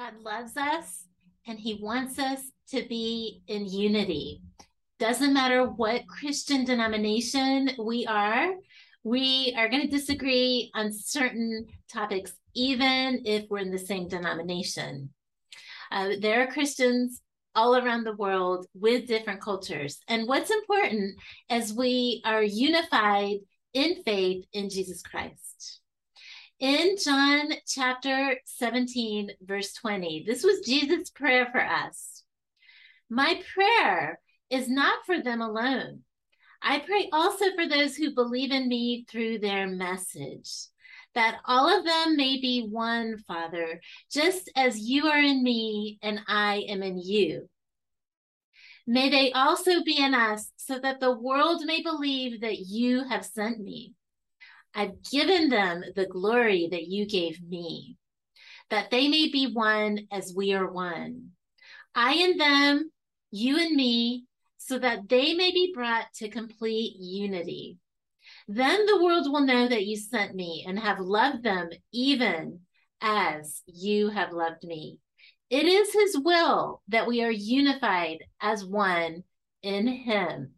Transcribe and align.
God 0.00 0.14
loves 0.24 0.56
us 0.56 1.04
and 1.46 1.58
he 1.58 1.74
wants 1.74 2.18
us 2.18 2.40
to 2.70 2.86
be 2.88 3.42
in 3.48 3.66
unity. 3.66 4.40
Doesn't 4.98 5.34
matter 5.34 5.66
what 5.66 6.08
Christian 6.08 6.64
denomination 6.64 7.72
we 7.78 8.06
are, 8.06 8.54
we 9.04 9.54
are 9.58 9.68
going 9.68 9.82
to 9.82 9.94
disagree 9.94 10.70
on 10.74 10.90
certain 10.90 11.66
topics, 11.92 12.32
even 12.54 13.20
if 13.26 13.44
we're 13.50 13.58
in 13.58 13.70
the 13.70 13.78
same 13.78 14.08
denomination. 14.08 15.10
Uh, 15.92 16.12
there 16.18 16.42
are 16.42 16.50
Christians 16.50 17.20
all 17.54 17.76
around 17.76 18.04
the 18.04 18.16
world 18.16 18.64
with 18.72 19.06
different 19.06 19.42
cultures. 19.42 19.98
And 20.08 20.26
what's 20.26 20.50
important 20.50 21.20
is 21.50 21.74
we 21.74 22.22
are 22.24 22.42
unified 22.42 23.40
in 23.74 24.02
faith 24.02 24.46
in 24.54 24.70
Jesus 24.70 25.02
Christ. 25.02 25.80
In 26.60 26.96
John 27.02 27.52
chapter 27.66 28.36
17, 28.44 29.30
verse 29.40 29.72
20, 29.72 30.24
this 30.26 30.44
was 30.44 30.60
Jesus' 30.60 31.08
prayer 31.08 31.48
for 31.50 31.64
us. 31.64 32.22
My 33.08 33.40
prayer 33.54 34.20
is 34.50 34.68
not 34.68 35.06
for 35.06 35.22
them 35.22 35.40
alone. 35.40 36.00
I 36.60 36.80
pray 36.80 37.08
also 37.14 37.46
for 37.54 37.66
those 37.66 37.96
who 37.96 38.14
believe 38.14 38.52
in 38.52 38.68
me 38.68 39.06
through 39.08 39.38
their 39.38 39.68
message, 39.68 40.50
that 41.14 41.38
all 41.46 41.66
of 41.74 41.86
them 41.86 42.18
may 42.18 42.38
be 42.38 42.68
one, 42.70 43.16
Father, 43.26 43.80
just 44.12 44.52
as 44.54 44.78
you 44.78 45.06
are 45.06 45.18
in 45.18 45.42
me 45.42 45.98
and 46.02 46.20
I 46.28 46.66
am 46.68 46.82
in 46.82 46.98
you. 46.98 47.48
May 48.86 49.08
they 49.08 49.32
also 49.32 49.82
be 49.82 49.96
in 49.96 50.12
us, 50.12 50.52
so 50.56 50.78
that 50.78 51.00
the 51.00 51.16
world 51.16 51.62
may 51.64 51.80
believe 51.82 52.42
that 52.42 52.58
you 52.58 53.04
have 53.04 53.24
sent 53.24 53.60
me. 53.60 53.94
I've 54.74 55.02
given 55.10 55.48
them 55.48 55.82
the 55.96 56.06
glory 56.06 56.68
that 56.70 56.86
you 56.86 57.06
gave 57.06 57.42
me, 57.42 57.96
that 58.70 58.90
they 58.90 59.08
may 59.08 59.28
be 59.30 59.52
one 59.52 60.06
as 60.12 60.32
we 60.34 60.54
are 60.54 60.70
one. 60.70 61.30
I 61.94 62.14
and 62.14 62.40
them, 62.40 62.90
you 63.30 63.58
and 63.58 63.74
me, 63.74 64.26
so 64.58 64.78
that 64.78 65.08
they 65.08 65.34
may 65.34 65.50
be 65.50 65.72
brought 65.74 66.12
to 66.16 66.28
complete 66.28 66.94
unity. 66.98 67.78
Then 68.46 68.86
the 68.86 69.02
world 69.02 69.30
will 69.30 69.40
know 69.40 69.66
that 69.66 69.86
you 69.86 69.96
sent 69.96 70.34
me 70.34 70.64
and 70.66 70.78
have 70.78 71.00
loved 71.00 71.42
them 71.42 71.70
even 71.92 72.60
as 73.00 73.62
you 73.66 74.08
have 74.10 74.32
loved 74.32 74.62
me. 74.64 74.98
It 75.48 75.66
is 75.66 75.92
his 75.92 76.16
will 76.16 76.82
that 76.88 77.08
we 77.08 77.24
are 77.24 77.30
unified 77.30 78.18
as 78.40 78.64
one 78.64 79.24
in 79.62 79.88
him. 79.88 80.52